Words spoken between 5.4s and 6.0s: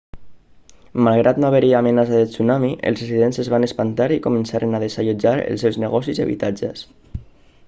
els seus